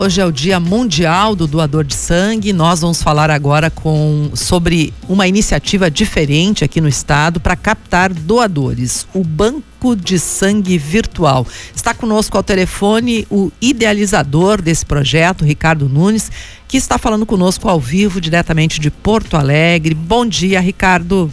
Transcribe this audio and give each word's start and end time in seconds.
Hoje 0.00 0.20
é 0.20 0.24
o 0.24 0.30
Dia 0.30 0.60
Mundial 0.60 1.34
do 1.34 1.44
Doador 1.48 1.82
de 1.82 1.96
Sangue. 1.96 2.52
Nós 2.52 2.82
vamos 2.82 3.02
falar 3.02 3.32
agora 3.32 3.68
com, 3.68 4.30
sobre 4.32 4.94
uma 5.08 5.26
iniciativa 5.26 5.90
diferente 5.90 6.62
aqui 6.62 6.80
no 6.80 6.86
estado 6.86 7.40
para 7.40 7.56
captar 7.56 8.14
doadores, 8.14 9.08
o 9.12 9.24
Banco 9.24 9.96
de 9.96 10.16
Sangue 10.20 10.78
Virtual. 10.78 11.44
Está 11.74 11.92
conosco 11.94 12.36
ao 12.36 12.44
telefone 12.44 13.26
o 13.28 13.50
idealizador 13.60 14.62
desse 14.62 14.86
projeto, 14.86 15.44
Ricardo 15.44 15.88
Nunes, 15.88 16.30
que 16.68 16.76
está 16.76 16.96
falando 16.96 17.26
conosco 17.26 17.68
ao 17.68 17.80
vivo, 17.80 18.20
diretamente 18.20 18.78
de 18.78 18.92
Porto 18.92 19.36
Alegre. 19.36 19.94
Bom 19.94 20.24
dia, 20.24 20.60
Ricardo. 20.60 21.28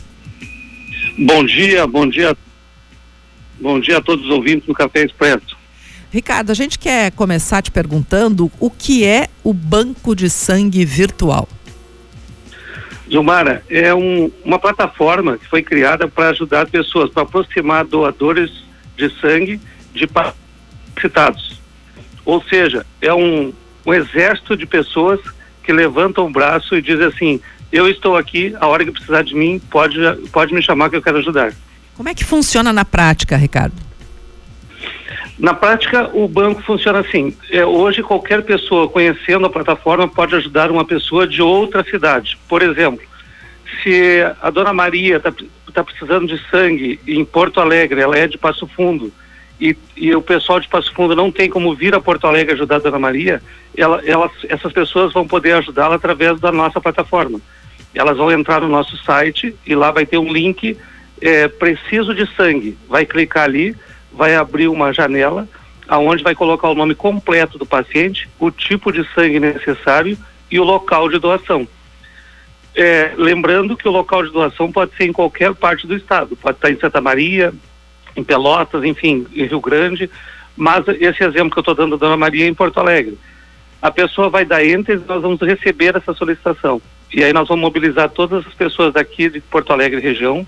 Bom 1.20 1.45
dia, 1.45 1.86
bom 1.86 2.09
dia. 2.09 2.36
Bom 3.61 3.79
dia 3.79 4.00
a 4.00 4.02
todos 4.02 4.25
os 4.25 4.32
ouvintes 4.32 4.66
do 4.66 4.73
Café 4.73 5.05
Expresso. 5.05 5.54
Ricardo, 6.16 6.50
a 6.50 6.54
gente 6.54 6.79
quer 6.79 7.11
começar 7.11 7.61
te 7.61 7.70
perguntando 7.70 8.50
o 8.57 8.71
que 8.71 9.04
é 9.04 9.27
o 9.43 9.54
banco 9.54 10.15
de 10.15 10.29
sangue 10.29 10.86
virtual. 10.86 11.46
Zumara, 13.11 13.61
é 13.69 13.93
um, 13.93 14.32
uma 14.46 14.57
plataforma 14.57 15.38
que 15.38 15.46
foi 15.46 15.61
criada 15.61 16.07
para 16.07 16.29
ajudar 16.29 16.61
as 16.61 16.69
pessoas, 16.69 17.10
para 17.10 17.24
aproximar 17.24 17.83
doadores 17.83 18.50
de 18.96 19.10
sangue 19.19 19.60
de 19.93 20.07
citados. 21.01 21.60
Ou 22.24 22.41
seja, 22.43 22.86
é 23.02 23.13
um, 23.13 23.52
um 23.86 23.93
exército 23.93 24.55
de 24.55 24.66
pessoas 24.66 25.19
que 25.66 25.74
levantam 25.74 26.27
o 26.27 26.32
braço 26.32 26.77
e 26.77 26.82
dizem 26.82 27.07
assim: 27.07 27.41
eu 27.74 27.89
estou 27.89 28.16
aqui, 28.16 28.55
a 28.61 28.68
hora 28.68 28.86
que 28.86 28.91
precisar 28.91 29.24
de 29.24 29.36
mim, 29.36 29.60
pode, 29.69 29.97
pode 30.32 30.54
me 30.54 30.61
chamar 30.61 30.89
que 30.89 30.96
eu 30.96 31.02
quero 31.02 31.18
ajudar. 31.18 31.54
Como 31.93 32.08
é 32.08 32.16
que 32.16 32.23
funciona 32.23 32.72
na 32.72 32.86
prática, 32.86 33.36
Ricardo? 33.36 33.84
Na 35.38 35.53
prática, 35.53 36.09
o 36.14 36.28
banco 36.28 36.62
funciona 36.62 37.00
assim. 37.00 37.36
É, 37.52 37.66
hoje, 37.66 38.02
qualquer 38.02 38.42
pessoa 38.44 38.88
conhecendo 38.88 39.45
a 39.45 39.50
plataforma 39.50 40.08
pode 40.08 40.34
ajudar 40.36 40.72
uma 40.72 40.86
pessoa 40.86 41.28
de 41.28 41.42
outra 41.42 41.84
cidade. 41.84 42.38
Por 42.48 42.61
exemplo, 42.61 43.05
se 43.83 44.22
a 44.42 44.50
dona 44.50 44.73
Maria 44.73 45.17
está 45.17 45.33
tá 45.73 45.83
precisando 45.83 46.27
de 46.27 46.39
sangue 46.50 47.00
em 47.05 47.25
Porto 47.25 47.59
Alegre, 47.59 48.00
ela 48.00 48.17
é 48.17 48.27
de 48.27 48.38
Passo 48.38 48.66
Fundo, 48.66 49.11
e, 49.59 49.75
e, 49.95 50.14
o 50.14 50.22
pessoal 50.22 50.59
de 50.59 50.67
Passo 50.67 50.94
Fundo 50.94 51.16
não 51.16 51.31
tem 51.31 51.49
como 51.49 51.73
vir 51.73 51.95
a 51.95 52.02
Porto 52.02 52.27
Alegre 52.27 52.53
ajudar 52.53 52.77
a 52.77 52.80
dona 52.80 52.99
Maria, 52.99 53.42
ela, 53.75 54.02
essas 54.49 54.72
pessoas 54.72 55.14
vão 55.14 55.27
poder 55.27 55.53
ajudá-la 55.53 55.95
através 55.95 56.39
da 56.39 56.52
nossa 56.52 56.80
plataforma. 56.80 57.39
Elas 57.94 58.17
vão 58.17 58.31
entrar 58.31 58.61
no 58.61 58.67
nosso 58.67 58.97
site 59.03 59.55
e 59.66 59.75
lá 59.75 59.92
vai 59.92 60.05
ter 60.05 60.17
um 60.17 60.31
link 60.31 60.77
é, 61.22 61.47
preciso 61.47 62.14
de 62.14 62.25
sangue. 62.36 62.77
Vai 62.89 63.05
clicar 63.05 63.45
ali 63.45 63.75
vai 64.16 64.35
abrir 64.35 64.67
uma 64.67 64.94
janela 64.94 65.47
aonde 65.88 66.23
vai 66.23 66.33
colocar 66.33 66.69
o 66.69 66.75
nome 66.75 66.95
completo 66.95 67.58
do 67.58 67.66
paciente, 67.66 68.27
o 68.39 68.49
tipo 68.49 68.91
de 68.91 69.08
sangue 69.13 69.39
necessário 69.39 70.17
e 70.49 70.59
o 70.59 70.63
local 70.63 71.09
de 71.09 71.19
doação. 71.19 71.67
É, 72.73 73.13
lembrando 73.16 73.77
que 73.77 73.88
o 73.88 73.91
local 73.91 74.23
de 74.23 74.31
doação 74.31 74.71
pode 74.71 74.95
ser 74.95 75.05
em 75.05 75.13
qualquer 75.13 75.53
parte 75.53 75.88
do 75.88 75.95
estado, 75.95 76.36
pode 76.36 76.58
estar 76.58 76.71
em 76.71 76.80
Santa 76.80 76.99
Maria, 76.99 77.53
em 78.16 78.23
Pelotas, 78.23 78.83
enfim, 78.83 79.25
em 79.33 79.45
Rio 79.45 79.61
Grande, 79.61 80.09
mas 80.58 80.88
esse 80.88 81.23
exemplo 81.23 81.52
que 81.52 81.59
eu 81.59 81.61
estou 81.61 81.75
dando 81.75 81.97
da 81.97 82.05
Dona 82.05 82.17
Maria 82.17 82.45
é 82.45 82.47
em 82.47 82.53
Porto 82.53 82.80
Alegre. 82.80 83.17
A 83.81 83.91
pessoa 83.91 84.30
vai 84.30 84.45
dar 84.45 84.66
enter 84.66 84.97
e 84.97 85.08
nós 85.08 85.21
vamos 85.21 85.39
receber 85.41 85.95
essa 85.95 86.13
solicitação. 86.13 86.81
E 87.13 87.23
aí 87.23 87.31
nós 87.31 87.47
vamos 87.47 87.61
mobilizar 87.61 88.09
todas 88.09 88.45
as 88.45 88.53
pessoas 88.53 88.93
daqui 88.93 89.30
de 89.30 89.39
Porto 89.39 89.71
Alegre 89.71 90.02
região 90.02 90.45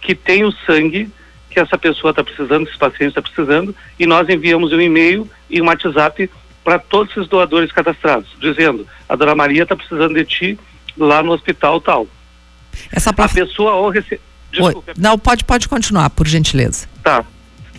que 0.00 0.14
têm 0.14 0.44
o 0.44 0.52
sangue 0.52 1.10
que 1.50 1.58
essa 1.58 1.78
pessoa 1.78 2.10
está 2.10 2.22
precisando, 2.22 2.68
esse 2.68 2.78
paciente 2.78 3.08
está 3.08 3.22
precisando, 3.22 3.74
e 3.98 4.06
nós 4.06 4.28
enviamos 4.28 4.72
um 4.72 4.80
e-mail 4.80 5.28
e 5.48 5.60
um 5.60 5.66
WhatsApp 5.66 6.30
para 6.62 6.78
todos 6.78 7.10
esses 7.12 7.28
doadores 7.28 7.72
cadastrados, 7.72 8.28
dizendo: 8.40 8.86
a 9.08 9.16
dona 9.16 9.34
Maria 9.34 9.62
está 9.62 9.74
precisando 9.74 10.14
de 10.14 10.24
ti 10.24 10.58
lá 10.96 11.22
no 11.22 11.32
hospital 11.32 11.80
tal. 11.80 12.06
Essa. 12.92 13.10
A 13.10 13.28
pessoa 13.28 13.72
ao 13.72 13.90
receber. 13.90 14.20
Não, 14.96 15.18
pode, 15.18 15.44
pode 15.44 15.68
continuar, 15.68 16.10
por 16.10 16.26
gentileza. 16.26 16.88
Tá. 17.02 17.24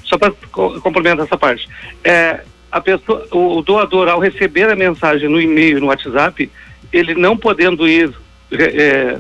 Só 0.04 0.18
para 0.18 0.32
complementar 0.52 1.26
essa 1.26 1.38
parte. 1.38 1.68
É, 2.04 2.42
a 2.72 2.82
pessoa, 2.82 3.28
o, 3.32 3.58
o 3.58 3.62
doador, 3.62 4.08
ao 4.08 4.20
receber 4.20 4.70
a 4.70 4.76
mensagem 4.76 5.30
no 5.30 5.40
e-mail 5.40 5.78
e 5.78 5.82
no 5.82 5.88
WhatsApp, 5.88 6.50
ele 6.92 7.16
não 7.16 7.38
podendo 7.38 7.88
ir 7.88 8.14
é, 8.52 9.20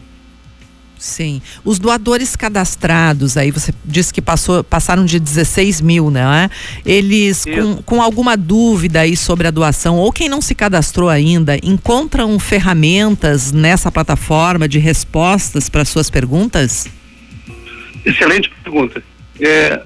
Sim. 0.97 1.41
Os 1.63 1.77
doadores 1.77 2.35
cadastrados, 2.35 3.37
aí 3.37 3.51
você 3.51 3.73
disse 3.83 4.13
que 4.13 4.21
passou, 4.21 4.63
passaram 4.63 5.05
de 5.05 5.19
16 5.19 5.81
mil, 5.81 6.09
né? 6.09 6.49
Eles, 6.85 7.45
com, 7.45 7.81
com, 7.83 8.01
alguma 8.01 8.37
dúvida 8.37 9.01
aí 9.01 9.15
sobre 9.15 9.47
a 9.47 9.51
doação, 9.51 9.97
ou 9.97 10.11
quem 10.11 10.29
não 10.29 10.41
se 10.41 10.55
cadastrou 10.55 11.09
ainda, 11.09 11.57
encontram 11.63 12.37
ferramentas 12.39 13.51
nessa 13.51 13.91
plataforma 13.91 14.67
de 14.67 14.79
respostas 14.79 15.69
para 15.69 15.85
suas 15.85 16.09
perguntas? 16.09 16.87
Excelente 18.05 18.51
pergunta. 18.63 19.03
É, 19.39 19.81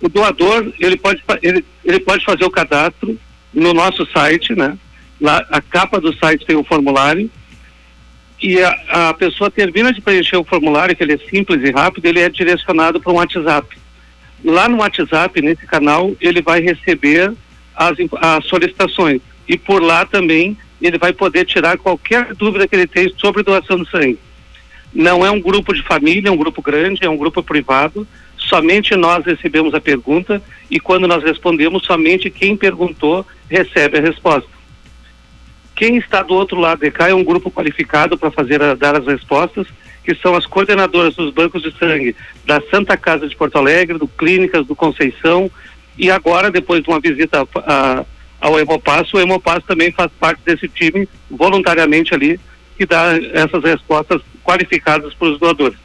o 0.00 0.08
doador, 0.08 0.72
ele 0.78 0.96
pode, 0.96 1.22
ele, 1.42 1.64
ele 1.84 2.00
pode 2.00 2.24
fazer 2.24 2.44
o 2.44 2.50
cadastro 2.50 3.18
no 3.52 3.72
nosso 3.72 4.06
site, 4.06 4.54
né? 4.54 4.76
Lá, 5.20 5.44
a 5.50 5.60
capa 5.60 6.00
do 6.00 6.16
site 6.16 6.44
tem 6.44 6.56
o 6.56 6.64
formulário, 6.64 7.30
e 8.42 8.60
a, 8.60 9.10
a, 9.10 9.14
pessoa 9.14 9.50
termina 9.50 9.92
de 9.92 10.00
preencher 10.00 10.36
o 10.36 10.44
formulário, 10.44 10.96
que 10.96 11.02
ele 11.02 11.12
é 11.12 11.18
simples 11.18 11.62
e 11.62 11.70
rápido, 11.70 12.06
ele 12.06 12.20
é 12.20 12.28
direcionado 12.28 13.00
para 13.00 13.12
um 13.12 13.16
WhatsApp. 13.16 13.78
Lá 14.44 14.68
no 14.68 14.78
WhatsApp, 14.78 15.40
nesse 15.40 15.64
canal, 15.64 16.12
ele 16.20 16.42
vai 16.42 16.60
receber 16.60 17.32
as, 17.74 17.96
as 18.20 18.44
solicitações. 18.46 19.20
E 19.48 19.56
por 19.56 19.80
lá 19.80 20.04
também 20.04 20.56
ele 20.80 20.98
vai 20.98 21.12
poder 21.12 21.44
tirar 21.44 21.78
qualquer 21.78 22.34
dúvida 22.34 22.66
que 22.66 22.74
ele 22.74 22.86
tem 22.88 23.12
sobre 23.16 23.44
doação 23.44 23.80
de 23.80 23.88
sangue. 23.88 24.18
Não 24.92 25.24
é 25.24 25.30
um 25.30 25.40
grupo 25.40 25.72
de 25.72 25.82
família, 25.82 26.28
é 26.28 26.32
um 26.32 26.36
grupo 26.36 26.60
grande, 26.60 27.04
é 27.04 27.08
um 27.08 27.16
grupo 27.16 27.42
privado. 27.42 28.06
Somente 28.36 28.96
nós 28.96 29.24
recebemos 29.24 29.72
a 29.72 29.80
pergunta 29.80 30.42
e 30.68 30.80
quando 30.80 31.06
nós 31.06 31.22
respondemos, 31.22 31.84
somente 31.84 32.28
quem 32.28 32.56
perguntou 32.56 33.24
recebe 33.48 33.98
a 33.98 34.02
resposta. 34.02 34.50
Quem 35.74 35.96
está 35.96 36.22
do 36.22 36.34
outro 36.34 36.58
lado 36.58 36.80
de 36.80 36.90
cá 36.90 37.08
é 37.08 37.14
um 37.14 37.24
grupo 37.24 37.50
qualificado 37.50 38.16
para 38.16 38.30
fazer 38.30 38.62
a, 38.62 38.74
dar 38.74 38.96
as 38.96 39.06
respostas 39.06 39.66
que 40.04 40.14
são 40.16 40.34
as 40.34 40.46
coordenadoras 40.46 41.14
dos 41.14 41.32
bancos 41.32 41.62
de 41.62 41.72
sangue 41.78 42.16
da 42.44 42.60
Santa 42.70 42.96
Casa 42.96 43.28
de 43.28 43.36
Porto 43.36 43.56
Alegre, 43.56 43.98
do 43.98 44.08
Clínicas 44.08 44.66
do 44.66 44.74
Conceição, 44.74 45.50
e 45.96 46.10
agora, 46.10 46.50
depois 46.50 46.82
de 46.82 46.88
uma 46.88 47.00
visita 47.00 47.46
a, 47.56 48.04
ao 48.40 48.58
Hemopass, 48.58 49.12
o 49.14 49.20
Hemopass 49.20 49.62
também 49.64 49.92
faz 49.92 50.10
parte 50.18 50.40
desse 50.44 50.68
time, 50.68 51.08
voluntariamente 51.30 52.14
ali, 52.14 52.40
que 52.76 52.84
dá 52.84 53.16
essas 53.32 53.62
respostas 53.62 54.20
qualificadas 54.42 55.14
para 55.14 55.28
os 55.28 55.38
doadores. 55.38 55.78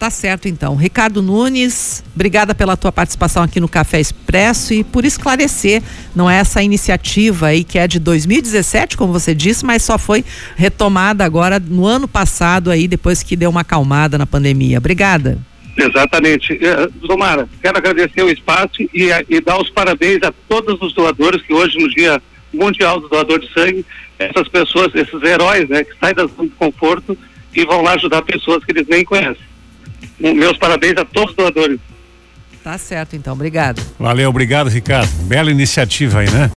Tá 0.00 0.08
certo 0.08 0.48
então. 0.48 0.76
Ricardo 0.76 1.20
Nunes, 1.20 2.02
obrigada 2.14 2.54
pela 2.54 2.74
tua 2.74 2.90
participação 2.90 3.42
aqui 3.42 3.60
no 3.60 3.68
Café 3.68 4.00
Expresso 4.00 4.72
e 4.72 4.82
por 4.82 5.04
esclarecer, 5.04 5.82
não 6.16 6.28
é 6.28 6.38
essa 6.38 6.62
iniciativa 6.62 7.48
aí 7.48 7.62
que 7.62 7.78
é 7.78 7.86
de 7.86 7.98
2017, 7.98 8.96
como 8.96 9.12
você 9.12 9.34
disse, 9.34 9.62
mas 9.62 9.82
só 9.82 9.98
foi 9.98 10.24
retomada 10.56 11.22
agora 11.22 11.60
no 11.60 11.84
ano 11.84 12.08
passado 12.08 12.70
aí, 12.70 12.88
depois 12.88 13.22
que 13.22 13.36
deu 13.36 13.50
uma 13.50 13.60
acalmada 13.60 14.16
na 14.16 14.24
pandemia. 14.24 14.78
Obrigada. 14.78 15.36
Exatamente. 15.76 16.58
Zomara, 17.06 17.46
quero 17.60 17.76
agradecer 17.76 18.22
o 18.22 18.30
espaço 18.30 18.80
e, 18.80 19.10
e 19.28 19.38
dar 19.42 19.60
os 19.60 19.68
parabéns 19.68 20.22
a 20.22 20.32
todos 20.48 20.80
os 20.80 20.94
doadores 20.94 21.42
que 21.42 21.52
hoje, 21.52 21.78
no 21.78 21.90
Dia 21.90 22.22
Mundial 22.54 23.00
do 23.00 23.08
Doador 23.10 23.38
de 23.38 23.52
Sangue, 23.52 23.84
essas 24.18 24.48
pessoas, 24.48 24.94
esses 24.94 25.22
heróis, 25.22 25.68
né, 25.68 25.84
que 25.84 25.92
saem 26.00 26.14
da 26.14 26.24
zona 26.24 26.48
de 26.48 26.54
conforto 26.54 27.18
e 27.54 27.66
vão 27.66 27.82
lá 27.82 27.92
ajudar 27.92 28.22
pessoas 28.22 28.64
que 28.64 28.72
eles 28.72 28.88
nem 28.88 29.04
conhecem 29.04 29.49
meus 30.20 30.56
parabéns 30.58 30.94
a 30.98 31.04
todos 31.04 31.30
os 31.30 31.36
doadores. 31.36 31.80
Tá 32.62 32.76
certo, 32.76 33.16
então. 33.16 33.32
Obrigado. 33.32 33.82
Valeu, 33.98 34.28
obrigado, 34.28 34.68
Ricardo. 34.68 35.10
Bela 35.22 35.50
iniciativa 35.50 36.20
aí, 36.20 36.30
né? 36.30 36.48